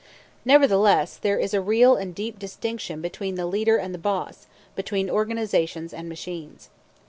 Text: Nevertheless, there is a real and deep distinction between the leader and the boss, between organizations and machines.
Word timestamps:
Nevertheless, 0.45 1.15
there 1.17 1.37
is 1.37 1.53
a 1.53 1.61
real 1.61 1.95
and 1.95 2.15
deep 2.15 2.39
distinction 2.39 3.01
between 3.01 3.35
the 3.35 3.45
leader 3.45 3.77
and 3.77 3.93
the 3.93 3.99
boss, 3.99 4.47
between 4.75 5.11
organizations 5.11 5.93
and 5.93 6.09
machines. 6.09 6.71